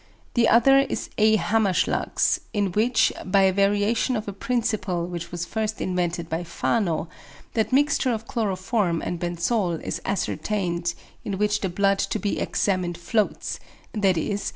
[0.33, 1.37] The other is A.
[1.37, 7.07] Hammerschlag's, in which, by a variation of a principle which was first invented by Fano,
[7.53, 12.97] that mixture of chloroform and benzol is ascertained in which the blood to be examined
[12.97, 13.59] floats,
[13.93, 14.39] _i.e.